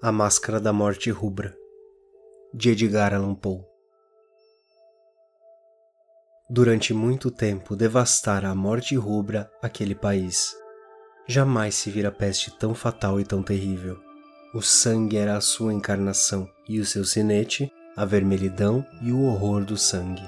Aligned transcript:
A 0.00 0.12
Máscara 0.12 0.60
da 0.60 0.72
Morte 0.72 1.10
Rubra, 1.10 1.56
de 2.54 2.70
Edgar 2.70 3.12
Allan 3.12 3.34
Poe. 3.34 3.64
Durante 6.48 6.94
muito 6.94 7.32
tempo 7.32 7.74
devastara 7.74 8.48
a 8.48 8.54
morte 8.54 8.94
rubra 8.94 9.50
aquele 9.60 9.96
país. 9.96 10.54
Jamais 11.26 11.74
se 11.74 11.90
vira 11.90 12.12
peste 12.12 12.56
tão 12.56 12.76
fatal 12.76 13.18
e 13.18 13.24
tão 13.24 13.42
terrível. 13.42 13.98
O 14.54 14.62
sangue 14.62 15.16
era 15.16 15.36
a 15.36 15.40
sua 15.40 15.74
encarnação 15.74 16.48
e 16.68 16.78
o 16.78 16.86
seu 16.86 17.04
sinete, 17.04 17.68
a 17.96 18.04
vermelhidão 18.04 18.86
e 19.02 19.10
o 19.10 19.24
horror 19.24 19.64
do 19.64 19.76
sangue. 19.76 20.22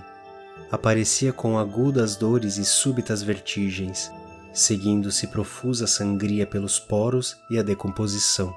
Aparecia 0.68 1.32
com 1.32 1.57
agudas 1.57 2.16
dores 2.16 2.57
e 2.57 2.64
súbitas 2.64 3.23
vertigens, 3.23 4.11
seguindo-se 4.52 5.29
profusa 5.29 5.87
sangria 5.87 6.45
pelos 6.45 6.80
poros 6.80 7.37
e 7.48 7.57
a 7.57 7.62
decomposição 7.62 8.52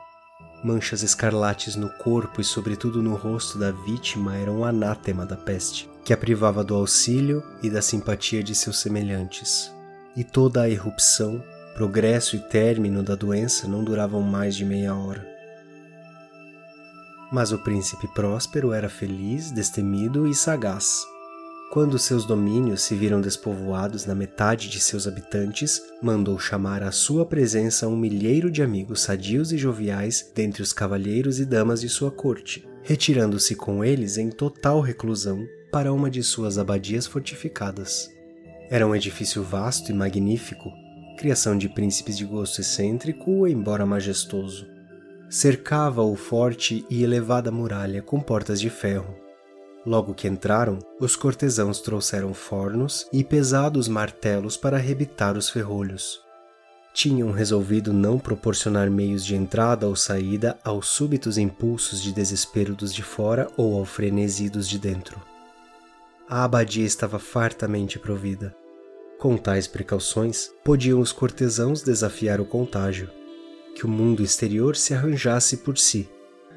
Manchas 0.64 1.04
escarlates 1.04 1.76
no 1.76 1.90
corpo 1.90 2.40
e, 2.40 2.44
sobretudo, 2.44 3.02
no 3.02 3.16
rosto 3.16 3.58
da 3.58 3.72
vítima 3.72 4.38
eram 4.38 4.60
um 4.60 4.66
anátema 4.66 5.26
da 5.26 5.36
peste, 5.36 5.90
que 6.06 6.14
a 6.14 6.18
privava 6.18 6.64
do 6.64 6.74
auxílio 6.74 7.44
e 7.62 7.70
da 7.70 7.82
simpatia 7.82 8.42
de 8.42 8.56
seus 8.56 8.80
semelhantes. 8.80 9.70
E 10.16 10.24
toda 10.24 10.62
a 10.62 10.70
erupção, 10.70 11.44
progresso 11.74 12.38
e 12.38 12.40
término 12.40 13.04
da 13.04 13.14
doença 13.14 13.68
não 13.68 13.84
duravam 13.84 14.22
mais 14.22 14.56
de 14.56 14.64
meia 14.64 14.96
hora. 14.96 15.28
Mas 17.30 17.52
o 17.52 17.58
príncipe 17.58 18.08
próspero 18.14 18.72
era 18.72 18.88
feliz, 18.88 19.52
destemido 19.52 20.26
e 20.28 20.34
sagaz. 20.34 21.04
Quando 21.74 21.98
seus 21.98 22.24
domínios 22.24 22.84
se 22.84 22.94
viram 22.94 23.20
despovoados 23.20 24.06
na 24.06 24.14
metade 24.14 24.70
de 24.70 24.80
seus 24.80 25.08
habitantes, 25.08 25.82
mandou 26.04 26.38
chamar 26.38 26.84
à 26.84 26.92
sua 26.92 27.26
presença 27.26 27.88
um 27.88 27.98
milheiro 27.98 28.52
de 28.52 28.62
amigos 28.62 29.02
sadios 29.02 29.52
e 29.52 29.58
joviais 29.58 30.32
dentre 30.36 30.62
os 30.62 30.72
cavalheiros 30.72 31.40
e 31.40 31.46
damas 31.46 31.82
de 31.82 31.90
sua 31.90 32.12
corte, 32.12 32.64
retirando-se 32.84 33.56
com 33.56 33.84
eles 33.84 34.20
em 34.20 34.30
total 34.30 34.82
reclusão 34.82 35.48
para 35.72 35.92
uma 35.92 36.12
de 36.12 36.22
suas 36.22 36.60
abadias 36.60 37.08
fortificadas. 37.08 38.08
Era 38.70 38.86
um 38.86 38.96
edifício 38.96 39.42
vasto 39.42 39.90
e 39.90 39.96
magnífico, 39.96 40.72
criação 41.18 41.58
de 41.58 41.68
príncipes 41.68 42.16
de 42.16 42.24
gosto 42.24 42.62
excêntrico, 42.62 43.48
embora 43.48 43.84
majestoso. 43.84 44.68
Cercava 45.28 46.04
o 46.04 46.16
forte 46.16 46.86
e 46.88 47.04
elevada 47.04 47.52
muralha 47.52 48.04
com 48.04 48.20
portas 48.20 48.62
de 48.62 48.70
ferro, 48.70 49.23
Logo 49.86 50.14
que 50.14 50.28
entraram, 50.28 50.80
os 51.00 51.16
cortesãos 51.16 51.82
trouxeram 51.82 52.34
fornos 52.34 53.06
e 53.12 53.24
pesados 53.24 53.88
martelos 53.88 54.56
para 54.56 54.78
arrebitar 54.78 55.38
os 55.38 55.50
ferrolhos. 55.50 56.22
Tinham 56.94 57.32
resolvido 57.32 57.92
não 57.92 58.18
proporcionar 58.18 58.90
meios 58.90 59.26
de 59.26 59.36
entrada 59.36 59.88
ou 59.88 59.96
saída 59.96 60.58
aos 60.64 60.88
súbitos 60.88 61.38
impulsos 61.38 62.02
de 62.02 62.14
desespero 62.14 62.76
dos 62.76 62.94
de 62.94 63.04
fora 63.04 63.50
ou 63.58 63.78
ao 63.78 63.84
frenesi 63.84 64.48
dos 64.50 64.70
de 64.70 64.80
dentro. 64.80 65.20
A 66.30 66.46
abadia 66.46 66.86
estava 66.86 67.20
fartamente 67.20 68.00
provida. 68.00 68.56
Com 69.20 69.36
tais 69.38 69.68
precauções, 69.68 70.52
podiam 70.64 71.00
os 71.00 71.12
cortesãos 71.12 71.82
desafiar 71.82 72.40
o 72.40 72.46
contágio, 72.46 73.10
que 73.76 73.86
o 73.86 73.90
mundo 73.90 74.24
exterior 74.24 74.76
se 74.76 74.94
arranjasse 74.94 75.58
por 75.58 75.78
si. 75.78 76.08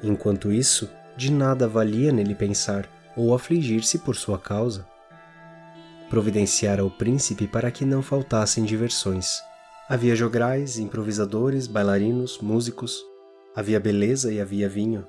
Enquanto 0.03 0.51
isso, 0.51 0.89
de 1.17 1.31
nada 1.31 1.67
valia 1.67 2.11
nele 2.11 2.35
pensar, 2.35 2.87
ou 3.17 3.33
afligir-se 3.33 3.97
por 3.97 4.15
sua 4.15 4.37
causa. 4.37 4.87
Providenciara 6.09 6.85
o 6.85 6.91
príncipe 6.91 7.47
para 7.47 7.71
que 7.71 7.83
não 7.83 8.01
faltassem 8.01 8.63
diversões. 8.63 9.41
Havia 9.89 10.15
jograis, 10.15 10.77
improvisadores, 10.77 11.65
bailarinos, 11.65 12.39
músicos. 12.39 13.03
Havia 13.55 13.79
beleza 13.79 14.31
e 14.31 14.39
havia 14.39 14.69
vinho. 14.69 15.05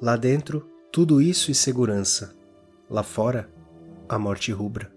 Lá 0.00 0.16
dentro, 0.16 0.66
tudo 0.92 1.20
isso 1.20 1.50
e 1.50 1.54
segurança. 1.54 2.34
Lá 2.88 3.02
fora, 3.02 3.50
a 4.08 4.18
morte 4.18 4.52
rubra. 4.52 4.92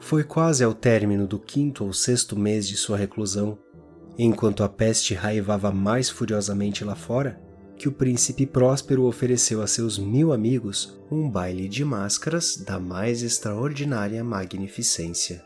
Foi 0.00 0.22
quase 0.22 0.62
ao 0.62 0.74
término 0.74 1.26
do 1.26 1.38
quinto 1.38 1.84
ou 1.84 1.92
sexto 1.92 2.38
mês 2.38 2.68
de 2.68 2.76
sua 2.76 2.96
reclusão, 2.96 3.58
enquanto 4.18 4.62
a 4.62 4.68
peste 4.68 5.14
raivava 5.14 5.72
mais 5.72 6.10
furiosamente 6.10 6.84
lá 6.84 6.94
fora, 6.94 7.40
que 7.76 7.88
o 7.88 7.92
príncipe 7.92 8.46
próspero 8.46 9.04
ofereceu 9.04 9.60
a 9.60 9.66
seus 9.66 9.98
mil 9.98 10.32
amigos 10.32 10.98
um 11.10 11.28
baile 11.28 11.68
de 11.68 11.84
máscaras 11.84 12.56
da 12.56 12.78
mais 12.78 13.22
extraordinária 13.22 14.22
magnificência. 14.22 15.44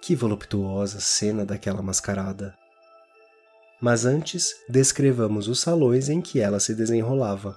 Que 0.00 0.14
voluptuosa 0.14 1.00
cena 1.00 1.44
daquela 1.44 1.82
mascarada! 1.82 2.54
Mas 3.80 4.06
antes, 4.06 4.54
descrevamos 4.68 5.46
os 5.46 5.60
salões 5.60 6.08
em 6.08 6.20
que 6.20 6.40
ela 6.40 6.58
se 6.58 6.74
desenrolava. 6.74 7.56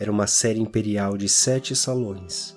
Era 0.00 0.10
uma 0.10 0.26
série 0.26 0.60
imperial 0.60 1.18
de 1.18 1.28
sete 1.28 1.74
salões. 1.74 2.56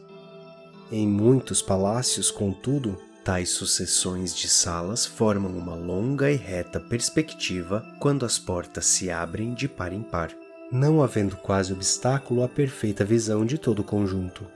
Em 0.92 1.08
muitos 1.08 1.62
palácios, 1.62 2.30
contudo, 2.30 2.98
Tais 3.24 3.52
sucessões 3.52 4.36
de 4.36 4.50
salas 4.50 5.06
formam 5.06 5.56
uma 5.56 5.76
longa 5.76 6.32
e 6.32 6.36
reta 6.36 6.80
perspectiva 6.80 7.86
quando 8.00 8.26
as 8.26 8.40
portas 8.40 8.86
se 8.86 9.12
abrem 9.12 9.54
de 9.54 9.68
par 9.68 9.94
em 9.94 10.02
par, 10.02 10.32
não 10.72 11.04
havendo 11.04 11.38
quase 11.38 11.72
obstáculo 11.72 12.44
à 12.44 12.50
perfeita 12.50 13.06
visão 13.06 13.46
de 13.46 13.60
todo 13.60 13.80
o 13.80 13.84
conjunto. 13.84 14.48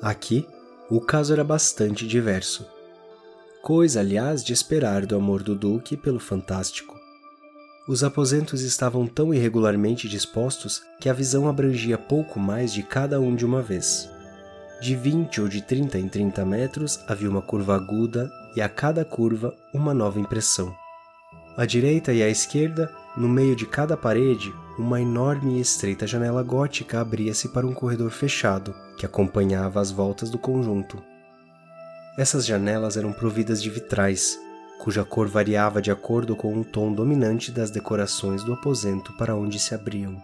Aqui, 0.00 0.48
o 0.88 0.98
caso 0.98 1.34
era 1.34 1.44
bastante 1.44 2.06
diverso. 2.06 2.66
Coisa, 3.60 4.00
aliás, 4.00 4.42
de 4.42 4.54
esperar 4.54 5.04
do 5.04 5.14
amor 5.14 5.42
do 5.42 5.54
Duque 5.54 5.94
pelo 5.94 6.18
fantástico. 6.18 6.98
Os 7.86 8.02
aposentos 8.02 8.62
estavam 8.62 9.06
tão 9.06 9.34
irregularmente 9.34 10.08
dispostos 10.08 10.82
que 11.00 11.08
a 11.08 11.12
visão 11.12 11.46
abrangia 11.46 11.98
pouco 11.98 12.40
mais 12.40 12.72
de 12.72 12.82
cada 12.82 13.20
um 13.20 13.34
de 13.34 13.44
uma 13.44 13.60
vez. 13.60 14.08
De 14.82 14.96
20 14.96 15.40
ou 15.40 15.46
de 15.46 15.62
30 15.62 15.96
em 15.96 16.08
30 16.08 16.44
metros 16.44 16.98
havia 17.06 17.30
uma 17.30 17.40
curva 17.40 17.76
aguda 17.76 18.28
e 18.56 18.60
a 18.60 18.68
cada 18.68 19.04
curva 19.04 19.54
uma 19.72 19.94
nova 19.94 20.18
impressão. 20.18 20.74
À 21.56 21.64
direita 21.64 22.12
e 22.12 22.20
à 22.20 22.28
esquerda, 22.28 22.92
no 23.16 23.28
meio 23.28 23.54
de 23.54 23.64
cada 23.64 23.96
parede, 23.96 24.52
uma 24.76 25.00
enorme 25.00 25.58
e 25.58 25.60
estreita 25.60 26.04
janela 26.04 26.42
gótica 26.42 27.00
abria-se 27.00 27.50
para 27.50 27.64
um 27.64 27.72
corredor 27.72 28.10
fechado 28.10 28.74
que 28.98 29.06
acompanhava 29.06 29.80
as 29.80 29.92
voltas 29.92 30.30
do 30.30 30.38
conjunto. 30.38 31.00
Essas 32.18 32.44
janelas 32.44 32.96
eram 32.96 33.12
providas 33.12 33.62
de 33.62 33.70
vitrais, 33.70 34.36
cuja 34.80 35.04
cor 35.04 35.28
variava 35.28 35.80
de 35.80 35.92
acordo 35.92 36.34
com 36.34 36.58
o 36.58 36.64
tom 36.64 36.92
dominante 36.92 37.52
das 37.52 37.70
decorações 37.70 38.42
do 38.42 38.52
aposento 38.52 39.12
para 39.12 39.36
onde 39.36 39.60
se 39.60 39.76
abriam. 39.76 40.20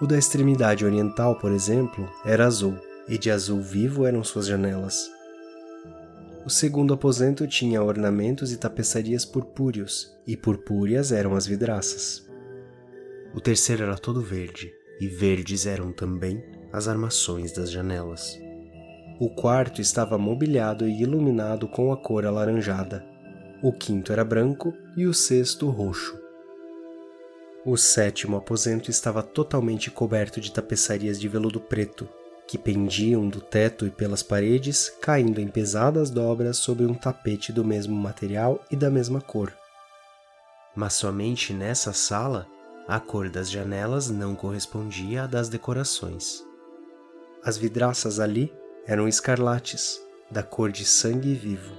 O 0.00 0.08
da 0.08 0.18
extremidade 0.18 0.84
oriental, 0.84 1.36
por 1.36 1.52
exemplo, 1.52 2.10
era 2.24 2.46
azul, 2.46 2.76
e 3.08 3.18
de 3.18 3.30
azul 3.30 3.60
vivo 3.60 4.06
eram 4.06 4.24
suas 4.24 4.46
janelas. 4.46 5.10
O 6.44 6.50
segundo 6.50 6.92
aposento 6.92 7.46
tinha 7.46 7.82
ornamentos 7.82 8.52
e 8.52 8.58
tapeçarias 8.58 9.24
purpúreos, 9.24 10.14
e 10.26 10.36
purpúreas 10.36 11.10
eram 11.10 11.34
as 11.34 11.46
vidraças. 11.46 12.28
O 13.34 13.40
terceiro 13.40 13.82
era 13.82 13.96
todo 13.96 14.20
verde, 14.20 14.72
e 15.00 15.08
verdes 15.08 15.66
eram 15.66 15.90
também 15.90 16.44
as 16.72 16.86
armações 16.86 17.52
das 17.52 17.70
janelas. 17.70 18.38
O 19.18 19.30
quarto 19.30 19.80
estava 19.80 20.18
mobiliado 20.18 20.88
e 20.88 21.02
iluminado 21.02 21.68
com 21.68 21.92
a 21.92 21.96
cor 21.96 22.26
alaranjada. 22.26 23.04
O 23.62 23.72
quinto 23.72 24.12
era 24.12 24.24
branco 24.24 24.74
e 24.96 25.06
o 25.06 25.14
sexto 25.14 25.70
roxo. 25.70 26.18
O 27.64 27.76
sétimo 27.76 28.36
aposento 28.36 28.90
estava 28.90 29.22
totalmente 29.22 29.90
coberto 29.90 30.40
de 30.40 30.52
tapeçarias 30.52 31.18
de 31.18 31.28
veludo 31.28 31.58
preto, 31.58 32.06
que 32.46 32.58
pendiam 32.58 33.28
do 33.28 33.40
teto 33.40 33.86
e 33.86 33.90
pelas 33.90 34.22
paredes, 34.22 34.90
caindo 35.00 35.40
em 35.40 35.48
pesadas 35.48 36.10
dobras 36.10 36.58
sobre 36.58 36.84
um 36.84 36.94
tapete 36.94 37.52
do 37.52 37.64
mesmo 37.64 37.96
material 37.96 38.62
e 38.70 38.76
da 38.76 38.90
mesma 38.90 39.20
cor. 39.20 39.52
Mas 40.74 40.94
somente 40.94 41.52
nessa 41.52 41.92
sala 41.92 42.46
a 42.86 43.00
cor 43.00 43.30
das 43.30 43.50
janelas 43.50 44.10
não 44.10 44.34
correspondia 44.34 45.24
à 45.24 45.26
das 45.26 45.48
decorações. 45.48 46.44
As 47.42 47.56
vidraças 47.56 48.20
ali 48.20 48.52
eram 48.86 49.08
escarlates, 49.08 50.00
da 50.30 50.42
cor 50.42 50.70
de 50.70 50.84
sangue 50.84 51.34
vivo. 51.34 51.72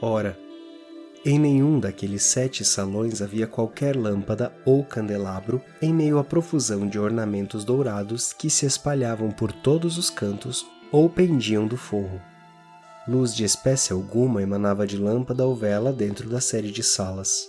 Ora, 0.00 0.36
em 1.24 1.38
nenhum 1.38 1.78
daqueles 1.78 2.24
sete 2.24 2.64
salões 2.64 3.22
havia 3.22 3.46
qualquer 3.46 3.96
lâmpada 3.96 4.52
ou 4.64 4.84
candelabro 4.84 5.62
em 5.80 5.94
meio 5.94 6.18
à 6.18 6.24
profusão 6.24 6.88
de 6.88 6.98
ornamentos 6.98 7.64
dourados 7.64 8.32
que 8.32 8.50
se 8.50 8.66
espalhavam 8.66 9.30
por 9.30 9.52
todos 9.52 9.98
os 9.98 10.10
cantos 10.10 10.66
ou 10.90 11.08
pendiam 11.08 11.66
do 11.66 11.76
forro. 11.76 12.20
Luz 13.06 13.34
de 13.34 13.44
espécie 13.44 13.92
alguma 13.92 14.42
emanava 14.42 14.84
de 14.84 14.96
lâmpada 14.96 15.46
ou 15.46 15.54
vela 15.54 15.92
dentro 15.92 16.28
da 16.28 16.40
série 16.40 16.72
de 16.72 16.82
salas. 16.82 17.48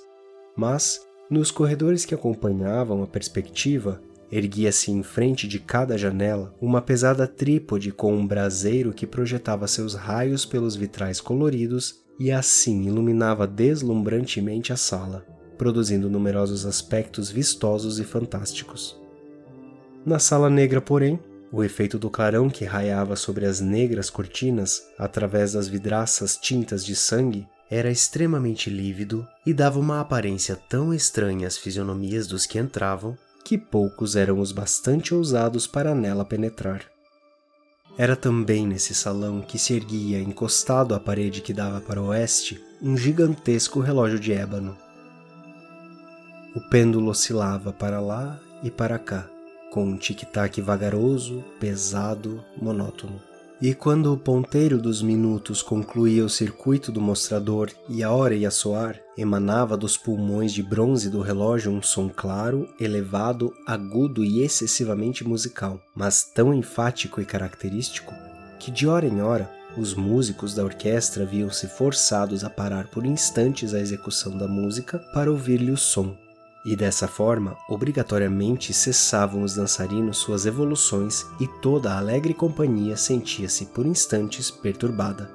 Mas, 0.56 1.02
nos 1.30 1.50
corredores 1.50 2.06
que 2.06 2.14
acompanhavam 2.14 3.02
a 3.02 3.08
perspectiva, 3.08 4.00
erguia-se 4.32 4.92
em 4.92 5.02
frente 5.02 5.48
de 5.48 5.60
cada 5.60 5.98
janela 5.98 6.54
uma 6.62 6.82
pesada 6.82 7.28
trípode 7.28 7.92
com 7.92 8.14
um 8.14 8.26
braseiro 8.26 8.94
que 8.94 9.08
projetava 9.08 9.68
seus 9.68 9.96
raios 9.96 10.46
pelos 10.46 10.76
vitrais 10.76 11.20
coloridos 11.20 12.03
e 12.20 12.32
assim 12.32 12.84
iluminava 12.84 13.48
deslumbrantemente 13.48 14.72
a 14.72 14.78
sala, 14.78 15.26
produzindo 15.58 16.10
numerosos 16.10 16.66
aspectos 16.66 17.30
vistosos 17.30 18.00
e 18.00 18.04
fantásticos. 18.04 19.00
Na 20.06 20.20
sala 20.20 20.50
negra, 20.50 20.82
porém, 20.82 21.20
o 21.52 21.64
efeito 21.64 22.00
do 22.00 22.10
clarão 22.10 22.50
que 22.50 22.66
raiava 22.66 23.16
sobre 23.16 23.46
as 23.46 23.62
negras 23.62 24.10
cortinas 24.10 24.84
através 24.98 25.54
das 25.54 25.68
vidraças 25.68 26.36
tintas 26.36 26.84
de 26.84 26.96
sangue 26.96 27.48
era 27.70 27.90
extremamente 27.90 28.70
lívido 28.70 29.28
e 29.46 29.54
dava 29.54 29.80
uma 29.80 30.00
aparência 30.00 30.56
tão 30.56 30.94
estranha 30.94 31.48
às 31.48 31.58
fisionomias 31.58 32.28
dos 32.28 32.46
que 32.46 32.60
entravam 32.60 33.18
que 33.44 33.58
poucos 33.58 34.16
eram 34.16 34.40
os 34.40 34.52
bastante 34.52 35.14
ousados 35.14 35.68
para 35.68 35.94
nela 35.94 36.24
penetrar. 36.24 36.93
Era 37.96 38.16
também 38.16 38.66
nesse 38.66 38.96
salão 38.96 39.42
que 39.42 39.60
se 39.60 39.74
erguia, 39.74 40.20
encostado 40.20 40.96
à 40.96 41.00
parede 41.00 41.42
que 41.42 41.54
dava 41.54 41.80
para 41.80 42.02
o 42.02 42.08
oeste, 42.08 42.64
um 42.82 42.98
gigantesco 42.98 43.80
relógio 43.80 44.20
de 44.20 44.34
ébano. 44.34 44.76
O 46.56 46.62
pêndulo 46.70 47.12
oscilava 47.12 47.72
para 47.72 48.00
lá 48.00 48.40
e 48.64 48.72
para 48.72 48.98
cá, 48.98 49.30
com 49.72 49.86
um 49.86 49.98
tic-tac 49.98 50.60
vagaroso, 50.60 51.44
pesado, 51.60 52.44
monótono. 52.60 53.33
E 53.64 53.74
quando 53.74 54.12
o 54.12 54.18
ponteiro 54.18 54.78
dos 54.78 55.02
minutos 55.02 55.62
concluía 55.62 56.26
o 56.26 56.30
circuito 56.30 56.92
do 56.92 57.00
mostrador 57.00 57.72
e 57.88 58.04
a 58.04 58.12
hora 58.12 58.36
ia 58.36 58.52
soar, 58.52 59.00
emanava 59.18 59.78
dos 59.78 59.96
pulmões 59.96 60.52
de 60.52 60.62
bronze 60.62 61.10
do 61.10 61.22
relógio 61.22 61.72
um 61.72 61.82
som 61.82 62.10
claro, 62.10 62.68
elevado, 62.78 63.54
agudo 63.66 64.22
e 64.22 64.44
excessivamente 64.44 65.26
musical, 65.26 65.80
mas 65.96 66.26
tão 66.26 66.54
enfático 66.54 67.22
e 67.22 67.26
característico 67.26 68.14
que 68.60 68.70
de 68.70 68.86
hora 68.86 69.08
em 69.08 69.22
hora 69.22 69.50
os 69.78 69.94
músicos 69.94 70.54
da 70.54 70.66
orquestra 70.66 71.26
viam-se 71.26 71.66
forçados 71.70 72.44
a 72.44 72.50
parar 72.50 72.88
por 72.88 73.06
instantes 73.06 73.74
a 73.74 73.80
execução 73.80 74.38
da 74.38 74.46
música 74.46 75.00
para 75.14 75.32
ouvir-lhe 75.32 75.72
o 75.72 75.78
som 75.78 76.18
e 76.66 76.78
dessa 76.78 77.08
forma, 77.08 77.58
obrigatoriamente 77.68 78.74
cessavam 78.74 79.44
os 79.44 79.56
dançarinos 79.56 80.18
suas 80.18 80.46
evoluções 80.46 81.26
e 81.40 81.48
toda 81.48 81.92
a 81.92 81.98
alegre 81.98 82.34
companhia 82.34 82.96
sentia-se 82.96 83.66
por 83.68 83.86
instantes 83.86 84.50
perturbada. 84.50 85.30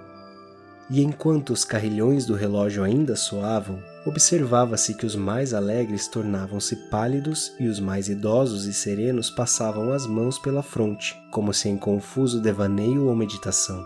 E 0.90 1.02
enquanto 1.02 1.52
os 1.52 1.66
carrilhões 1.66 2.24
do 2.24 2.34
relógio 2.34 2.82
ainda 2.82 3.14
soavam, 3.14 3.78
observava-se 4.06 4.94
que 4.94 5.04
os 5.04 5.14
mais 5.14 5.52
alegres 5.52 6.08
tornavam-se 6.08 6.76
pálidos 6.88 7.52
e 7.60 7.68
os 7.68 7.78
mais 7.78 8.08
idosos 8.08 8.64
e 8.64 8.72
serenos 8.72 9.28
passavam 9.28 9.92
as 9.92 10.06
mãos 10.06 10.38
pela 10.38 10.62
fronte, 10.62 11.14
como 11.30 11.52
se 11.52 11.68
em 11.68 11.76
confuso 11.76 12.40
devaneio 12.40 13.06
ou 13.06 13.14
meditação. 13.14 13.84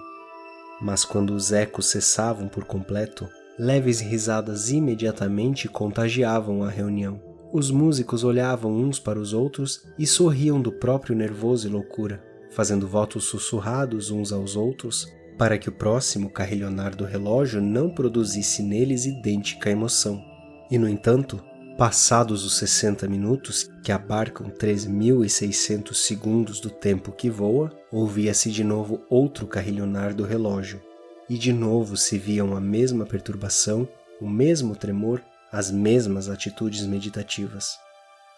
Mas 0.80 1.04
quando 1.04 1.34
os 1.34 1.50
ecos 1.50 1.86
cessavam 1.86 2.46
por 2.46 2.64
completo, 2.64 3.28
leves 3.58 4.00
risadas 4.00 4.70
imediatamente 4.70 5.68
contagiavam 5.68 6.62
a 6.62 6.70
reunião 6.70 7.31
os 7.52 7.70
músicos 7.70 8.24
olhavam 8.24 8.72
uns 8.74 8.98
para 8.98 9.18
os 9.18 9.32
outros 9.32 9.84
e 9.98 10.06
sorriam 10.06 10.60
do 10.60 10.72
próprio 10.72 11.14
nervoso 11.14 11.68
e 11.68 11.70
loucura, 11.70 12.24
fazendo 12.50 12.88
votos 12.88 13.24
sussurrados 13.24 14.10
uns 14.10 14.32
aos 14.32 14.56
outros 14.56 15.06
para 15.36 15.58
que 15.58 15.68
o 15.68 15.72
próximo 15.72 16.30
carrilhonar 16.30 16.94
do 16.94 17.04
relógio 17.04 17.60
não 17.60 17.90
produzisse 17.90 18.62
neles 18.62 19.06
idêntica 19.06 19.70
emoção. 19.70 20.22
E, 20.70 20.78
no 20.78 20.88
entanto, 20.88 21.42
passados 21.76 22.44
os 22.44 22.56
60 22.58 23.08
minutos, 23.08 23.70
que 23.82 23.90
abarcam 23.90 24.48
3.600 24.50 25.94
segundos 25.94 26.60
do 26.60 26.70
tempo 26.70 27.12
que 27.12 27.28
voa, 27.28 27.70
ouvia-se 27.90 28.50
de 28.50 28.62
novo 28.62 29.02
outro 29.10 29.46
carrilhonar 29.46 30.14
do 30.14 30.24
relógio, 30.24 30.80
e 31.28 31.36
de 31.36 31.52
novo 31.52 31.96
se 31.96 32.18
viam 32.18 32.56
a 32.56 32.60
mesma 32.60 33.04
perturbação, 33.04 33.88
o 34.20 34.28
mesmo 34.28 34.76
tremor 34.76 35.22
as 35.52 35.70
mesmas 35.70 36.30
atitudes 36.30 36.86
meditativas. 36.86 37.78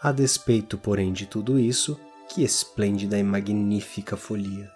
A 0.03 0.11
despeito, 0.11 0.77
porém, 0.77 1.13
de 1.13 1.27
tudo 1.27 1.61
isso, 1.61 1.99
que 2.29 2.43
esplêndida 2.43 3.17
e 3.17 3.23
magnífica 3.23 4.17
folia! 4.17 4.69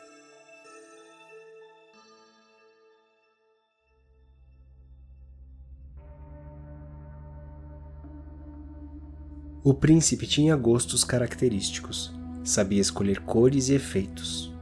O 9.65 9.75
príncipe 9.75 10.27
tinha 10.27 10.57
gostos 10.57 11.03
característicos, 11.03 12.15
sabia 12.45 12.81
escolher 12.81 13.21
cores 13.21 13.69
e 13.69 13.75
efeitos. 13.75 14.55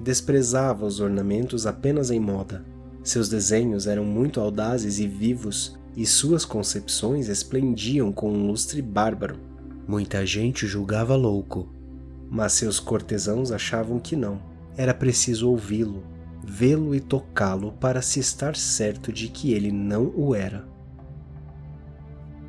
Desprezava 0.00 0.86
os 0.86 0.98
ornamentos 0.98 1.66
apenas 1.66 2.10
em 2.10 2.18
moda. 2.18 2.64
Seus 3.04 3.28
desenhos 3.28 3.86
eram 3.86 4.04
muito 4.04 4.40
audazes 4.40 4.98
e 4.98 5.06
vivos 5.06 5.78
e 5.96 6.06
suas 6.06 6.44
concepções 6.44 7.28
esplendiam 7.28 8.12
com 8.12 8.32
um 8.32 8.46
lustre 8.46 8.80
bárbaro. 8.80 9.38
Muita 9.86 10.24
gente 10.24 10.66
julgava 10.66 11.14
louco, 11.14 11.68
mas 12.30 12.52
seus 12.54 12.80
cortesãos 12.80 13.52
achavam 13.52 13.98
que 13.98 14.16
não. 14.16 14.40
Era 14.76 14.94
preciso 14.94 15.50
ouvi-lo, 15.50 16.02
vê-lo 16.42 16.94
e 16.94 17.00
tocá-lo 17.00 17.72
para 17.72 18.00
se 18.00 18.20
estar 18.20 18.56
certo 18.56 19.12
de 19.12 19.28
que 19.28 19.52
ele 19.52 19.70
não 19.70 20.12
o 20.16 20.34
era. 20.34 20.66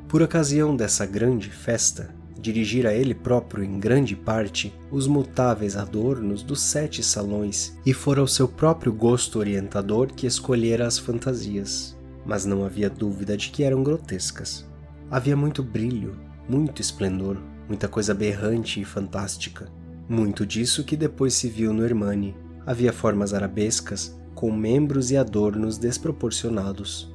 Por 0.08 0.22
ocasião 0.22 0.74
dessa 0.74 1.04
grande 1.04 1.50
festa, 1.50 2.14
dirigira 2.40 2.94
ele 2.94 3.14
próprio 3.14 3.64
em 3.64 3.78
grande 3.78 4.14
parte 4.14 4.72
os 4.90 5.06
mutáveis 5.06 5.76
adornos 5.76 6.42
dos 6.42 6.60
sete 6.60 7.02
salões 7.02 7.76
e 7.84 7.92
fora 7.92 8.22
o 8.22 8.28
seu 8.28 8.46
próprio 8.46 8.92
gosto 8.92 9.38
orientador 9.38 10.08
que 10.08 10.26
escolhera 10.26 10.86
as 10.86 10.98
fantasias 10.98 11.93
mas 12.24 12.44
não 12.44 12.64
havia 12.64 12.88
dúvida 12.88 13.36
de 13.36 13.50
que 13.50 13.62
eram 13.62 13.82
grotescas. 13.82 14.66
Havia 15.10 15.36
muito 15.36 15.62
brilho, 15.62 16.18
muito 16.48 16.80
esplendor, 16.80 17.36
muita 17.68 17.88
coisa 17.88 18.14
berrante 18.14 18.80
e 18.80 18.84
fantástica. 18.84 19.68
Muito 20.08 20.44
disso 20.44 20.84
que 20.84 20.96
depois 20.96 21.34
se 21.34 21.48
viu 21.48 21.72
no 21.72 21.84
Hermani. 21.84 22.36
Havia 22.66 22.92
formas 22.92 23.32
arabescas, 23.32 24.18
com 24.34 24.52
membros 24.52 25.10
e 25.10 25.16
adornos 25.16 25.78
desproporcionados. 25.78 27.14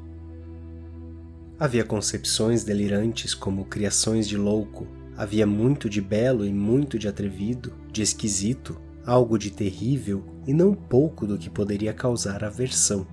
Havia 1.59 1.83
concepções 1.83 2.63
delirantes 2.63 3.33
como 3.33 3.65
criações 3.65 4.27
de 4.27 4.37
louco. 4.37 4.87
Havia 5.17 5.45
muito 5.45 5.89
de 5.89 5.99
belo 5.99 6.45
e 6.45 6.53
muito 6.53 6.97
de 6.97 7.07
atrevido, 7.07 7.73
de 7.91 8.01
esquisito, 8.01 8.79
algo 9.05 9.37
de 9.37 9.51
terrível 9.51 10.23
e 10.47 10.53
não 10.53 10.73
pouco 10.73 11.27
do 11.27 11.37
que 11.37 11.49
poderia 11.49 11.93
causar 11.93 12.43
aversão. 12.43 13.05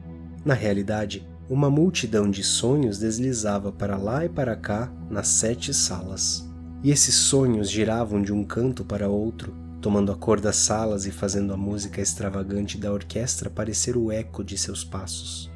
Na 0.45 0.55
realidade, 0.55 1.27
uma 1.49 1.71
multidão 1.71 2.29
de 2.29 2.43
sonhos 2.43 2.99
deslizava 2.99 3.71
para 3.71 3.97
lá 3.97 4.25
e 4.25 4.29
para 4.29 4.57
cá 4.57 4.93
nas 5.09 5.29
sete 5.29 5.73
salas. 5.73 6.49
E 6.83 6.91
esses 6.91 7.15
sonhos 7.15 7.71
giravam 7.71 8.21
de 8.21 8.33
um 8.33 8.45
canto 8.45 8.85
para 8.85 9.09
outro, 9.09 9.55
tomando 9.81 10.11
a 10.11 10.17
cor 10.17 10.41
das 10.41 10.57
salas 10.57 11.07
e 11.07 11.13
fazendo 11.13 11.53
a 11.53 11.57
música 11.57 12.01
extravagante 12.01 12.77
da 12.77 12.93
orquestra 12.93 13.49
parecer 13.49 13.97
o 13.97 14.11
eco 14.11 14.43
de 14.43 14.59
seus 14.59 14.83
passos. 14.83 15.51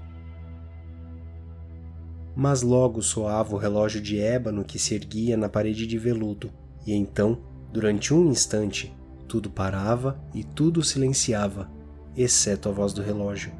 Mas 2.37 2.62
logo 2.62 3.03
soava 3.03 3.55
o 3.55 3.59
relógio 3.59 4.00
de 4.00 4.21
ébano 4.21 4.65
que 4.65 4.79
se 4.79 4.95
erguia 4.95 5.37
na 5.37 5.49
parede 5.49 5.87
de 5.87 5.99
veludo, 5.99 6.53
e 6.87 6.95
então, 6.95 7.38
durante 7.73 8.15
um 8.15 8.31
instante, 8.31 8.97
tudo 9.26 9.50
parava 9.50 10.21
e 10.33 10.45
tudo 10.45 10.83
silenciava, 10.83 11.69
exceto 12.17 12.69
a 12.69 12.73
voz 12.73 12.93
do 12.93 13.03
relógio. 13.03 13.60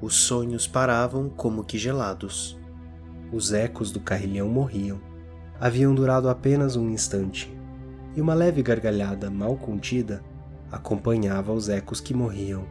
Os 0.00 0.14
sonhos 0.14 0.66
paravam 0.66 1.30
como 1.30 1.64
que 1.64 1.78
gelados. 1.78 2.58
Os 3.32 3.52
ecos 3.52 3.90
do 3.90 3.98
carrilhão 3.98 4.48
morriam. 4.48 5.00
Haviam 5.58 5.94
durado 5.94 6.28
apenas 6.28 6.76
um 6.76 6.90
instante, 6.90 7.50
e 8.14 8.20
uma 8.20 8.34
leve 8.34 8.62
gargalhada 8.62 9.30
mal 9.30 9.56
contida 9.56 10.22
acompanhava 10.70 11.52
os 11.52 11.70
ecos 11.70 11.98
que 11.98 12.12
morriam. 12.12 12.66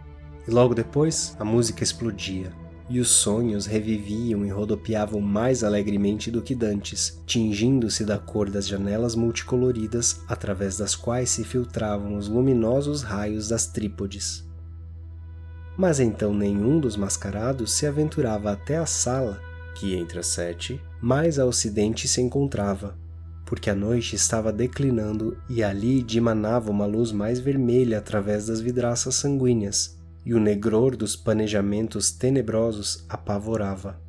E 0.47 0.51
logo 0.51 0.75
depois 0.75 1.35
a 1.39 1.43
música 1.43 1.83
explodia, 1.83 2.53
e 2.87 2.99
os 2.99 3.09
sonhos 3.09 3.65
reviviam 3.65 4.45
e 4.45 4.49
rodopiavam 4.49 5.19
mais 5.19 5.63
alegremente 5.63 6.29
do 6.29 6.43
que 6.43 6.53
dantes, 6.53 7.19
tingindo-se 7.25 8.05
da 8.05 8.19
cor 8.19 8.51
das 8.51 8.67
janelas 8.67 9.15
multicoloridas 9.15 10.21
através 10.27 10.77
das 10.77 10.95
quais 10.95 11.31
se 11.31 11.43
filtravam 11.43 12.15
os 12.15 12.27
luminosos 12.27 13.01
raios 13.01 13.47
das 13.47 13.65
trípodes. 13.65 14.45
Mas 15.77 15.99
então 15.99 16.33
nenhum 16.33 16.79
dos 16.79 16.95
mascarados 16.95 17.73
se 17.73 17.85
aventurava 17.85 18.51
até 18.51 18.77
a 18.77 18.85
sala, 18.85 19.41
que 19.75 19.95
entre 19.95 20.19
as 20.19 20.27
sete, 20.27 20.81
mais 21.01 21.37
a 21.37 21.45
ocidente 21.45 22.07
se 22.07 22.21
encontrava, 22.21 22.97
porque 23.45 23.69
a 23.69 23.75
noite 23.75 24.15
estava 24.15 24.51
declinando 24.51 25.37
e 25.49 25.63
ali 25.63 26.01
dimanava 26.01 26.71
uma 26.71 26.85
luz 26.85 27.11
mais 27.11 27.39
vermelha 27.39 27.97
através 27.97 28.47
das 28.47 28.61
vidraças 28.61 29.15
sanguíneas, 29.15 29.99
e 30.25 30.33
o 30.33 30.39
negror 30.39 30.95
dos 30.95 31.15
planejamentos 31.15 32.09
tenebrosos 32.09 33.05
apavorava. 33.07 34.01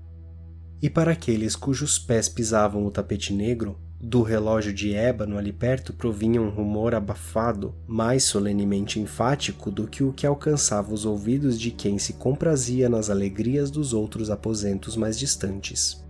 E 0.81 0.89
para 0.89 1.13
aqueles 1.13 1.57
cujos 1.57 1.99
pés 1.99 2.29
pisavam 2.29 2.87
o 2.87 2.91
tapete 2.91 3.33
negro, 3.33 3.79
Do 4.01 4.23
relógio 4.23 4.75
de 4.75 4.95
ébano 4.95 5.39
ali 5.39 5.53
perto 5.53 5.93
provinha 5.93 6.41
um 6.41 6.51
rumor 6.51 6.95
abafado, 6.95 7.75
mais 7.87 8.25
solenemente 8.25 9.01
enfático 9.01 9.71
do 9.71 9.89
que 9.89 10.05
o 10.05 10.13
que 10.13 10.27
alcançava 10.27 10.93
os 10.93 11.07
ouvidos 11.07 11.59
de 11.59 11.71
quem 11.71 11.99
se 11.99 12.13
comprazia 12.13 12.91
nas 12.91 13.09
alegrias 13.09 13.71
dos 13.71 13.95
outros 13.95 14.29
aposentos 14.31 14.97
mais 14.97 15.19
distantes. 15.19 16.05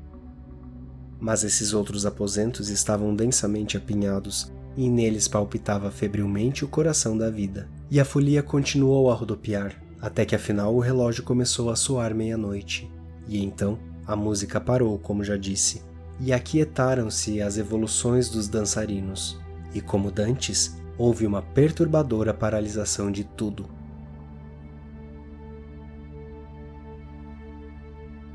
Mas 1.21 1.45
esses 1.45 1.73
outros 1.73 2.05
aposentos 2.05 2.69
estavam 2.69 3.14
densamente 3.14 3.76
apinhados, 3.76 4.52
e 4.76 4.90
neles 4.90 5.28
palpitava 5.28 5.90
febrilmente 5.90 6.64
o 6.64 6.69
coração 6.69 7.16
da 7.16 7.31
vida. 7.31 7.69
E 7.90 7.99
a 8.00 8.05
folia 8.05 8.43
continuou 8.43 9.11
a 9.11 9.14
rodopiar, 9.14 9.81
até 10.02 10.26
que 10.26 10.35
afinal 10.35 10.75
o 10.75 10.81
relógio 10.81 11.23
começou 11.23 11.71
a 11.71 11.76
soar 11.76 12.14
meia-noite. 12.14 12.90
E 13.28 13.43
então 13.43 13.78
a 14.07 14.14
música 14.14 14.61
parou, 14.61 14.99
como 14.99 15.25
já 15.25 15.37
disse, 15.37 15.83
e 16.21 16.33
aquietaram-se 16.33 17.43
as 17.43 17.59
evoluções 17.59 18.29
dos 18.29 18.49
dançarinos, 18.49 19.39
e 19.75 19.81
como 19.81 20.11
dantes, 20.11 20.77
houve 20.97 21.27
uma 21.27 21.43
perturbadora 21.43 22.33
paralisação 22.33 23.11
de 23.11 23.25
tudo. 23.25 23.69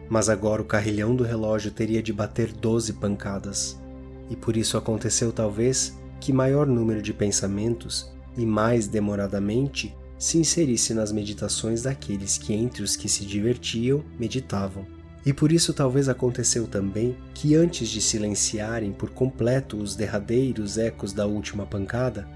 Mas 0.10 0.30
agora 0.30 0.62
o 0.62 0.66
carrilhão 0.66 1.16
do 1.16 1.24
relógio 1.24 1.72
teria 1.72 2.04
de 2.04 2.12
bater 2.12 2.52
doze 2.52 2.94
pancadas, 2.94 3.80
e 4.30 4.36
por 4.36 4.56
isso 4.56 4.78
aconteceu 4.78 5.32
talvez 5.32 5.98
que 6.20 6.32
maior 6.32 6.68
número 6.68 7.02
de 7.02 7.14
pensamentos, 7.14 8.12
e 8.38 8.46
mais 8.46 8.88
demoradamente, 8.88 9.96
se 10.20 10.38
inserisse 10.38 10.94
nas 10.94 11.12
meditações 11.12 11.82
daqueles 11.82 12.38
que 12.38 12.54
entre 12.54 12.84
os 12.84 12.96
que 12.96 13.10
se 13.10 13.26
divertiam 13.26 14.04
meditavam. 14.20 14.86
E 15.25 15.32
por 15.32 15.51
isso 15.51 15.74
talvez 15.74 16.10
aconteceu 16.10 16.66
também 16.68 17.16
que 17.34 17.56
antes 17.56 17.90
de 17.90 18.01
silenciarem 18.01 18.92
por 18.92 19.12
completo 19.12 19.78
os 19.78 19.96
derradeiros 19.96 20.78
ecos 20.78 21.13
da 21.13 21.25
última 21.25 21.66
pancada, 21.66 22.28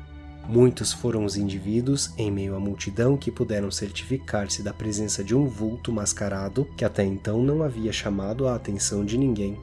muitos 0.47 0.93
foram 0.93 1.25
os 1.25 1.35
indivíduos 1.35 2.11
em 2.17 2.31
meio 2.31 2.55
à 2.55 2.59
multidão 2.59 3.17
que 3.17 3.31
puderam 3.31 3.71
certificar-se 3.71 4.61
da 4.61 4.71
presença 4.71 5.23
de 5.23 5.35
um 5.35 5.47
vulto 5.47 5.91
mascarado 5.91 6.65
que 6.77 6.85
até 6.85 7.03
então 7.03 7.43
não 7.43 7.63
havia 7.63 7.91
chamado 7.91 8.47
a 8.47 8.55
atenção 8.55 9.03
de 9.03 9.17
ninguém. 9.17 9.57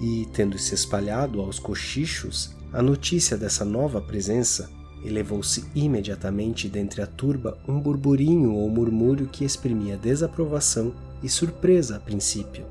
E, 0.00 0.26
tendo 0.32 0.58
se 0.58 0.74
espalhado 0.74 1.40
aos 1.40 1.58
cochichos, 1.58 2.54
a 2.72 2.82
notícia 2.82 3.36
dessa 3.36 3.64
nova 3.64 4.00
presença 4.00 4.70
elevou-se 5.06 5.64
imediatamente 5.74 6.68
dentre 6.68 7.00
a 7.00 7.06
turba 7.06 7.56
um 7.66 7.78
burburinho 7.80 8.52
ou 8.54 8.68
murmúrio 8.68 9.26
que 9.26 9.44
exprimia 9.44 9.96
desaprovação 9.96 10.92
e 11.22 11.28
surpresa 11.28 11.96
a 11.96 12.00
princípio, 12.00 12.64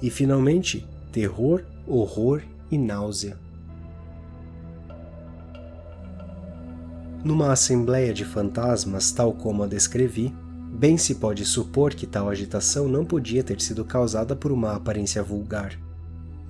e 0.00 0.10
finalmente 0.10 0.86
terror, 1.12 1.62
horror 1.86 2.42
e 2.70 2.78
náusea. 2.78 3.36
Numa 7.22 7.52
assembleia 7.52 8.14
de 8.14 8.24
fantasmas, 8.24 9.12
tal 9.12 9.34
como 9.34 9.62
a 9.62 9.66
descrevi, 9.66 10.34
bem 10.72 10.96
se 10.96 11.16
pode 11.16 11.44
supor 11.44 11.94
que 11.94 12.06
tal 12.06 12.30
agitação 12.30 12.88
não 12.88 13.04
podia 13.04 13.44
ter 13.44 13.60
sido 13.60 13.84
causada 13.84 14.34
por 14.34 14.50
uma 14.50 14.74
aparência 14.74 15.22
vulgar. 15.22 15.78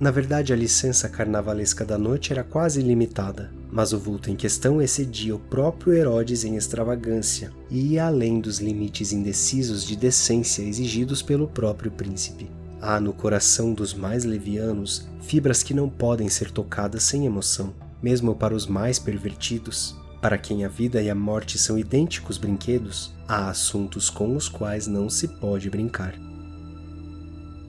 Na 0.01 0.09
verdade, 0.09 0.51
a 0.51 0.55
licença 0.55 1.07
carnavalesca 1.07 1.85
da 1.85 1.95
noite 1.95 2.33
era 2.33 2.43
quase 2.43 2.81
limitada, 2.81 3.51
mas 3.71 3.93
o 3.93 3.99
vulto 3.99 4.31
em 4.31 4.35
questão 4.35 4.81
excedia 4.81 5.35
o 5.35 5.39
próprio 5.39 5.93
Herodes 5.93 6.43
em 6.43 6.55
extravagância 6.55 7.51
e 7.69 7.93
ia 7.93 8.07
além 8.07 8.41
dos 8.41 8.57
limites 8.57 9.13
indecisos 9.13 9.85
de 9.85 9.95
decência 9.95 10.63
exigidos 10.63 11.21
pelo 11.21 11.47
próprio 11.47 11.91
príncipe. 11.91 12.49
Há 12.81 12.99
no 12.99 13.13
coração 13.13 13.75
dos 13.75 13.93
mais 13.93 14.25
levianos 14.25 15.07
fibras 15.21 15.61
que 15.61 15.71
não 15.71 15.87
podem 15.87 16.29
ser 16.29 16.49
tocadas 16.49 17.03
sem 17.03 17.27
emoção, 17.27 17.71
mesmo 18.01 18.33
para 18.33 18.55
os 18.55 18.65
mais 18.65 18.97
pervertidos. 18.97 19.95
Para 20.19 20.35
quem 20.35 20.65
a 20.65 20.67
vida 20.67 20.99
e 20.99 21.11
a 21.11 21.15
morte 21.15 21.59
são 21.59 21.77
idênticos 21.77 22.39
brinquedos, 22.39 23.13
há 23.27 23.51
assuntos 23.51 24.09
com 24.09 24.35
os 24.35 24.49
quais 24.49 24.87
não 24.87 25.11
se 25.11 25.27
pode 25.27 25.69
brincar. 25.69 26.15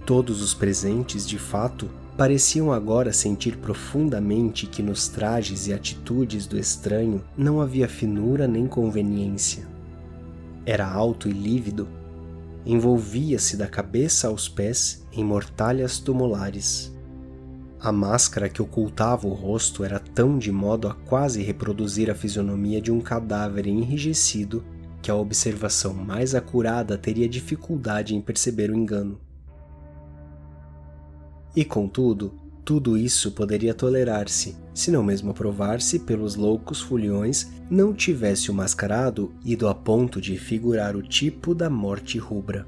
Todos 0.06 0.40
os 0.40 0.54
presentes, 0.54 1.28
de 1.28 1.38
fato, 1.38 1.90
pareciam 2.16 2.72
agora 2.72 3.12
sentir 3.12 3.56
profundamente 3.56 4.66
que 4.66 4.82
nos 4.82 5.08
trajes 5.08 5.66
e 5.66 5.72
atitudes 5.72 6.46
do 6.46 6.58
estranho 6.58 7.24
não 7.36 7.60
havia 7.60 7.88
finura 7.88 8.46
nem 8.46 8.66
conveniência. 8.66 9.66
Era 10.64 10.86
alto 10.86 11.28
e 11.28 11.32
lívido, 11.32 11.88
envolvia-se 12.64 13.56
da 13.56 13.66
cabeça 13.66 14.28
aos 14.28 14.48
pés 14.48 15.06
em 15.12 15.24
mortalhas 15.24 15.98
tumulares. 15.98 16.92
A 17.80 17.90
máscara 17.90 18.48
que 18.48 18.62
ocultava 18.62 19.26
o 19.26 19.32
rosto 19.32 19.82
era 19.82 19.98
tão 19.98 20.38
de 20.38 20.52
modo 20.52 20.86
a 20.86 20.94
quase 20.94 21.42
reproduzir 21.42 22.08
a 22.08 22.14
fisionomia 22.14 22.80
de 22.80 22.92
um 22.92 23.00
cadáver 23.00 23.66
enrijecido 23.66 24.64
que 25.00 25.10
a 25.10 25.16
observação 25.16 25.92
mais 25.92 26.32
acurada 26.32 26.96
teria 26.96 27.28
dificuldade 27.28 28.14
em 28.14 28.20
perceber 28.20 28.70
o 28.70 28.76
engano. 28.76 29.18
E 31.54 31.64
contudo, 31.64 32.32
tudo 32.64 32.96
isso 32.96 33.32
poderia 33.32 33.74
tolerar-se, 33.74 34.56
se 34.72 34.90
não 34.90 35.02
mesmo 35.02 35.32
aprovar-se 35.32 35.98
pelos 35.98 36.36
loucos 36.36 36.80
fulhões 36.80 37.50
não 37.68 37.92
tivesse 37.92 38.50
o 38.50 38.54
mascarado 38.54 39.32
ido 39.44 39.68
a 39.68 39.74
ponto 39.74 40.20
de 40.20 40.38
figurar 40.38 40.96
o 40.96 41.02
tipo 41.02 41.54
da 41.54 41.68
morte 41.68 42.18
rubra. 42.18 42.66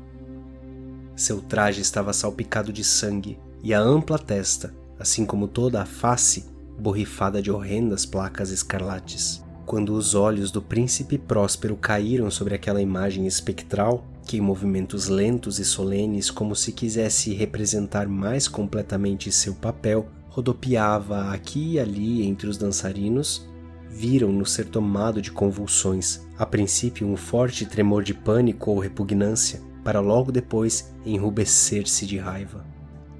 Seu 1.14 1.41
traje 1.41 1.81
estava 1.81 2.12
salpicado 2.12 2.73
de 2.73 2.83
sangue, 2.83 3.38
e 3.62 3.73
a 3.73 3.81
ampla 3.81 4.19
testa, 4.19 4.75
assim 4.99 5.25
como 5.25 5.47
toda 5.47 5.81
a 5.81 5.87
face, 5.87 6.45
borrifada 6.79 7.41
de 7.41 7.50
horrendas 7.50 8.05
placas 8.05 8.50
escarlates. 8.50 9.43
Quando 9.64 9.95
os 9.95 10.14
olhos 10.14 10.50
do 10.50 10.61
príncipe 10.61 11.17
próspero 11.17 11.76
caíram 11.76 12.31
sobre 12.31 12.55
aquela 12.55 12.83
imagem 12.83 13.26
espectral, 13.26 14.05
que 14.25 14.38
em 14.38 14.40
movimentos 14.40 15.09
lentos 15.09 15.59
e 15.59 15.64
solenes, 15.64 16.31
como 16.31 16.57
se 16.57 16.73
quisesse 16.73 17.35
representar 17.35 18.09
mais 18.09 18.49
completamente 18.49 19.31
seu 19.31 19.54
papel, 19.54 20.07
rodopiava 20.28 21.31
aqui 21.33 21.73
e 21.73 21.78
ali 21.78 22.26
entre 22.26 22.49
os 22.49 22.57
dançarinos, 22.57 23.49
viram-no 23.88 24.45
ser 24.45 24.66
tomado 24.66 25.23
de 25.23 25.31
convulsões, 25.31 26.21
a 26.37 26.45
princípio 26.45 27.07
um 27.07 27.16
forte 27.16 27.64
tremor 27.64 28.02
de 28.02 28.12
pânico 28.12 28.71
ou 28.71 28.81
repugnância, 28.81 29.62
para 29.85 30.00
logo 30.00 30.33
depois 30.33 30.93
enrubescer-se 31.07 32.07
de 32.07 32.19
raiva. 32.19 32.64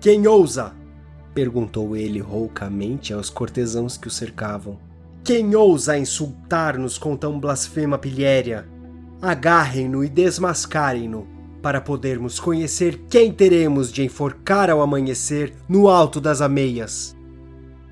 Quem 0.01 0.27
ousa? 0.27 0.75
perguntou 1.33 1.97
ele 1.97 2.21
roucamente 2.21 3.13
aos 3.13 3.29
cortesãos 3.29 3.97
que 3.97 4.09
o 4.09 4.11
cercavam. 4.11 4.79
Quem 5.23 5.55
ousa 5.55 5.99
insultar-nos 5.99 6.97
com 6.99 7.17
tão 7.17 7.41
blasfema 7.41 7.99
pilhéria? 7.99 8.69
Agarrem-no 9.21 10.05
e 10.05 10.09
desmascarem-no, 10.09 11.27
para 11.63 11.81
podermos 11.81 12.39
conhecer 12.39 13.05
quem 13.09 13.33
teremos 13.33 13.91
de 13.91 14.05
enforcar 14.05 14.69
ao 14.69 14.83
amanhecer 14.83 15.55
no 15.69 15.89
alto 15.89 16.21
das 16.21 16.41
ameias. 16.41 17.17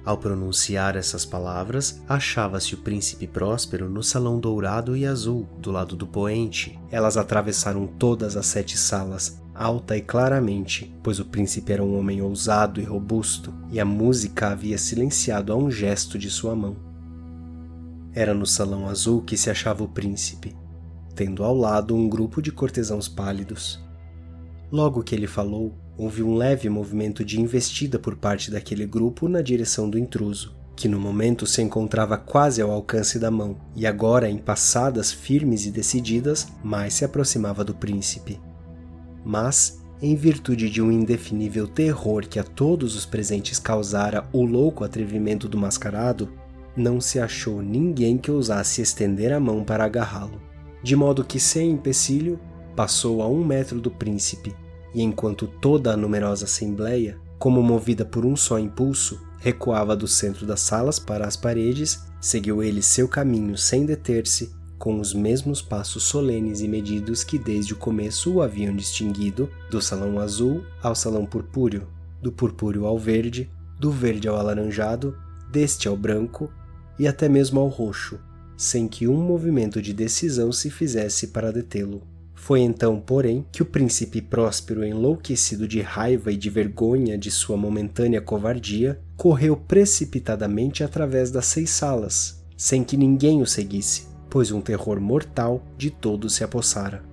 Ao 0.05 0.19
pronunciar 0.19 0.97
essas 0.97 1.25
palavras, 1.25 2.03
achava-se 2.09 2.75
o 2.75 2.79
príncipe 2.79 3.27
próspero 3.27 3.89
no 3.89 4.03
salão 4.03 4.41
dourado 4.41 4.97
e 4.97 5.07
azul, 5.07 5.49
do 5.59 5.71
lado 5.71 5.95
do 5.95 6.09
poente. 6.09 6.77
Elas 6.91 7.17
atravessaram 7.17 7.87
todas 7.87 8.37
as 8.37 8.47
sete 8.47 8.77
salas, 8.77 9.41
alta 9.55 9.97
e 9.97 10.03
claramente, 10.03 10.93
pois 11.05 11.21
o 11.21 11.25
príncipe 11.25 11.73
era 11.73 11.85
um 11.85 11.97
homem 11.97 12.21
ousado 12.21 12.81
e 12.81 12.85
robusto, 12.85 13.55
e 13.71 13.79
a 13.79 13.85
música 13.85 14.49
havia 14.49 14.77
silenciado 14.77 15.53
a 15.53 15.57
um 15.57 15.71
gesto 15.71 16.19
de 16.19 16.29
sua 16.29 16.57
mão. 16.57 16.77
Era 18.13 18.35
no 18.35 18.45
salão 18.45 18.89
azul 18.89 19.23
que 19.23 19.37
se 19.37 19.51
achava 19.51 19.85
o 19.85 19.89
príncipe, 19.89 20.55
tendo 21.15 21.45
ao 21.45 21.57
lado 21.57 21.95
um 21.95 22.09
grupo 22.09 22.41
de 22.41 22.51
cortesãos 22.51 23.09
pálidos. 23.09 23.83
Logo 24.71 25.03
que 25.03 25.15
ele 25.15 25.27
falou, 25.27 25.75
houve 25.99 26.23
um 26.23 26.35
leve 26.35 26.69
movimento 26.69 27.25
de 27.25 27.41
investida 27.41 27.99
por 27.99 28.17
parte 28.17 28.51
daquele 28.51 28.87
grupo 28.87 29.29
na 29.29 29.43
direção 29.43 29.89
do 29.89 29.99
intruso, 29.99 30.57
que 30.75 30.89
no 30.89 30.99
momento 30.99 31.47
se 31.47 31.61
encontrava 31.61 32.17
quase 32.17 32.63
ao 32.63 32.71
alcance 32.71 33.19
da 33.19 33.31
mão, 33.31 33.57
e 33.77 33.87
agora, 33.87 34.31
em 34.31 34.39
passadas 34.39 35.13
firmes 35.13 35.67
e 35.67 35.71
decididas, 35.71 36.49
mais 36.65 36.95
se 36.95 37.05
aproximava 37.05 37.63
do 37.63 37.75
príncipe. 37.75 38.41
Mas, 39.23 39.83
em 40.01 40.17
virtude 40.17 40.71
de 40.71 40.81
um 40.81 40.91
indefinível 40.91 41.69
terror 41.69 42.27
que 42.27 42.39
a 42.39 42.43
todos 42.43 42.97
os 42.97 43.05
presentes 43.05 43.59
causara 43.59 44.27
o 44.33 44.43
louco 44.43 44.85
atrevimento 44.85 45.47
do 45.47 45.59
mascarado, 45.59 46.33
não 46.75 46.99
se 46.99 47.21
achou 47.21 47.61
ninguém 47.61 48.17
que 48.17 48.31
ousasse 48.31 48.81
estender 48.81 49.33
a 49.33 49.39
mão 49.39 49.63
para 49.63 49.85
agarrá-lo 49.85 50.52
de 50.83 50.97
modo 50.97 51.25
que, 51.25 51.39
sem 51.39 51.71
empecilho, 51.71 52.39
passou 52.75 53.23
a 53.23 53.29
um 53.29 53.45
metro 53.45 53.81
do 53.81 53.91
príncipe, 53.91 54.55
e 54.95 55.03
enquanto 55.03 55.47
toda 55.47 55.93
a 55.93 55.97
numerosa 55.97 56.45
assembleia, 56.45 57.19
como 57.39 57.63
movida 57.63 58.05
por 58.05 58.25
um 58.25 58.37
só 58.37 58.59
impulso, 58.59 59.21
recuava 59.39 59.97
do 59.97 60.07
centro 60.07 60.47
das 60.47 60.61
salas 60.61 60.99
para 60.99 61.27
as 61.27 61.37
paredes, 61.37 62.05
seguiu 62.21 62.63
ele 62.63 62.81
seu 62.81 63.09
caminho 63.09 63.59
sem 63.59 63.85
deter-se, 63.85 64.53
com 64.79 64.99
os 64.99 65.15
mesmos 65.15 65.63
passos 65.63 66.05
solenes 66.05 66.61
e 66.61 66.67
medidos 66.67 67.23
que 67.23 67.39
desde 67.39 67.73
o 67.73 67.77
começo 67.77 68.33
o 68.33 68.43
haviam 68.43 68.75
distinguido, 68.75 69.49
do 69.71 69.81
salão 69.81 70.19
azul 70.19 70.65
ao 70.83 70.95
salão 70.95 71.25
purpúreo, 71.25 71.87
do 72.21 72.33
purpúreo 72.33 72.87
ao 72.87 72.99
verde, 72.99 73.51
do 73.79 73.91
verde 73.91 74.29
ao 74.29 74.37
alaranjado 74.37 75.17
deste 75.51 75.87
ao 75.87 75.97
branco 75.97 76.51
e 76.99 77.07
até 77.07 77.29
mesmo 77.29 77.61
ao 77.61 77.69
roxo, 77.69 78.19
sem 78.57 78.89
que 78.89 79.09
um 79.09 79.17
movimento 79.17 79.81
de 79.81 79.93
decisão 79.93 80.53
se 80.53 80.71
fizesse 80.71 81.29
para 81.29 81.53
detê-lo. 81.53 82.03
Foi 82.35 82.61
então, 82.61 83.01
porém, 83.01 83.47
que 83.53 83.63
o 83.63 83.65
príncipe 83.65 84.21
próspero, 84.21 84.85
enlouquecido 84.85 85.69
de 85.69 85.81
raiva 85.81 86.33
e 86.33 86.37
de 86.37 86.51
vergonha 86.51 87.17
de 87.17 87.31
sua 87.31 87.57
momentânea 87.57 88.21
covardia, 88.21 89.01
correu 89.17 89.57
precipitadamente 89.57 90.83
através 90.83 91.31
das 91.31 91.47
seis 91.47 91.71
salas, 91.71 92.45
sem 92.57 92.83
que 92.83 92.97
ninguém 92.97 93.41
o 93.41 93.47
seguisse, 93.47 94.09
pois 94.29 94.51
um 94.51 94.61
terror 94.61 95.01
mortal 95.01 95.63
de 95.79 95.91
todos 95.91 96.35
se 96.35 96.43
apossara. 96.43 97.12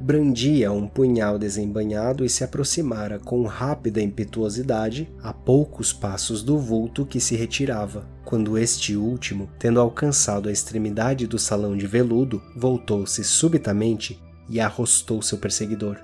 Brandia 0.00 0.70
um 0.70 0.86
punhal 0.86 1.40
desembanhado 1.40 2.24
e 2.24 2.28
se 2.28 2.44
aproximara 2.44 3.18
com 3.18 3.44
rápida 3.46 4.00
impetuosidade 4.00 5.10
a 5.20 5.32
poucos 5.32 5.92
passos 5.92 6.40
do 6.40 6.56
vulto 6.56 7.04
que 7.04 7.18
se 7.18 7.34
retirava, 7.34 8.06
quando 8.24 8.56
este 8.56 8.94
último, 8.94 9.50
tendo 9.58 9.80
alcançado 9.80 10.48
a 10.48 10.52
extremidade 10.52 11.26
do 11.26 11.36
salão 11.36 11.76
de 11.76 11.84
veludo, 11.86 12.40
voltou-se 12.56 13.24
subitamente 13.24 14.22
e 14.48 14.60
arrostou 14.60 15.20
seu 15.20 15.36
perseguidor. 15.36 15.98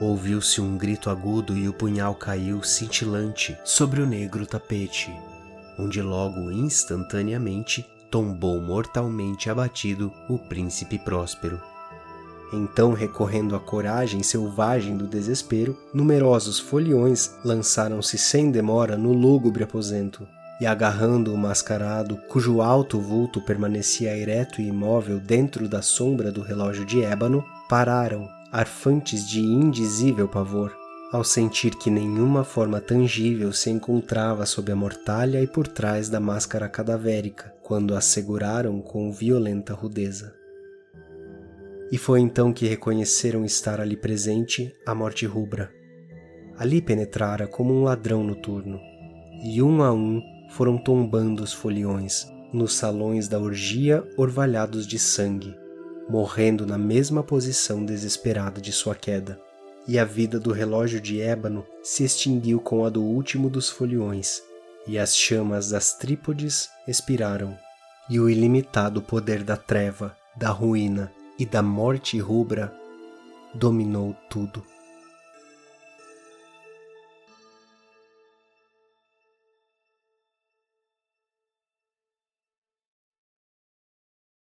Ouviu-se 0.00 0.62
um 0.62 0.78
grito 0.78 1.10
agudo 1.10 1.54
e 1.54 1.68
o 1.68 1.72
punhal 1.72 2.14
caiu 2.14 2.62
cintilante 2.62 3.58
sobre 3.62 4.00
o 4.00 4.06
negro 4.06 4.46
tapete, 4.46 5.12
onde 5.78 6.00
logo 6.00 6.50
instantaneamente 6.50 7.84
tombou 8.10 8.58
mortalmente 8.58 9.50
abatido 9.50 10.10
o 10.30 10.38
príncipe 10.38 10.98
próspero. 10.98 11.60
Então, 12.52 12.92
recorrendo 12.92 13.54
à 13.54 13.60
coragem 13.60 14.22
selvagem 14.22 14.96
do 14.96 15.06
desespero, 15.06 15.76
numerosos 15.92 16.58
foliões 16.58 17.34
lançaram-se 17.44 18.16
sem 18.16 18.50
demora 18.50 18.96
no 18.96 19.12
lúgubre 19.12 19.64
aposento, 19.64 20.26
e 20.60 20.66
agarrando 20.66 21.32
o 21.32 21.38
mascarado, 21.38 22.16
cujo 22.28 22.60
alto 22.60 22.98
vulto 22.98 23.40
permanecia 23.40 24.16
ereto 24.16 24.60
e 24.60 24.68
imóvel 24.68 25.20
dentro 25.20 25.68
da 25.68 25.82
sombra 25.82 26.32
do 26.32 26.40
relógio 26.40 26.84
de 26.84 27.02
ébano, 27.02 27.44
pararam, 27.68 28.28
arfantes 28.50 29.28
de 29.28 29.40
indizível 29.40 30.26
pavor, 30.26 30.74
ao 31.12 31.22
sentir 31.22 31.74
que 31.74 31.90
nenhuma 31.90 32.44
forma 32.44 32.80
tangível 32.80 33.52
se 33.52 33.70
encontrava 33.70 34.44
sob 34.46 34.72
a 34.72 34.76
mortalha 34.76 35.40
e 35.40 35.46
por 35.46 35.68
trás 35.68 36.08
da 36.08 36.18
máscara 36.18 36.68
cadavérica, 36.68 37.52
quando 37.62 37.94
a 37.94 38.00
seguraram 38.00 38.80
com 38.80 39.12
violenta 39.12 39.74
rudeza. 39.74 40.37
E 41.90 41.96
foi 41.96 42.20
então 42.20 42.52
que 42.52 42.66
reconheceram 42.66 43.44
estar 43.44 43.80
ali 43.80 43.96
presente 43.96 44.74
a 44.84 44.94
morte 44.94 45.24
rubra. 45.24 45.72
Ali 46.58 46.82
penetrara 46.82 47.46
como 47.46 47.72
um 47.72 47.82
ladrão 47.82 48.22
noturno, 48.22 48.78
e 49.42 49.62
um 49.62 49.82
a 49.82 49.92
um 49.92 50.20
foram 50.50 50.76
tombando 50.76 51.42
os 51.42 51.52
foliões, 51.52 52.26
nos 52.52 52.74
salões 52.74 53.28
da 53.28 53.38
orgia 53.38 54.04
orvalhados 54.16 54.86
de 54.86 54.98
sangue, 54.98 55.54
morrendo 56.08 56.66
na 56.66 56.76
mesma 56.76 57.22
posição 57.22 57.84
desesperada 57.84 58.60
de 58.60 58.72
sua 58.72 58.94
queda. 58.94 59.40
E 59.86 59.98
a 59.98 60.04
vida 60.04 60.38
do 60.38 60.52
relógio 60.52 61.00
de 61.00 61.20
ébano 61.20 61.64
se 61.82 62.04
extinguiu 62.04 62.60
com 62.60 62.84
a 62.84 62.90
do 62.90 63.02
último 63.02 63.48
dos 63.48 63.70
foliões, 63.70 64.42
e 64.86 64.98
as 64.98 65.16
chamas 65.16 65.70
das 65.70 65.94
trípodes 65.94 66.68
expiraram, 66.86 67.56
e 68.10 68.20
o 68.20 68.28
ilimitado 68.28 69.00
poder 69.00 69.42
da 69.42 69.56
treva, 69.56 70.14
da 70.36 70.50
ruína 70.50 71.10
e 71.38 71.46
da 71.46 71.62
morte 71.62 72.18
rubra 72.18 72.74
dominou 73.54 74.14
tudo. 74.28 74.62